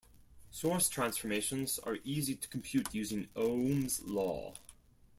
Source 0.49 0.89
transformations 0.89 1.77
are 1.77 1.99
easy 2.03 2.33
to 2.33 2.47
compute 2.47 2.91
using 2.91 3.27
Ohm's 3.35 4.01
law. 4.01 4.55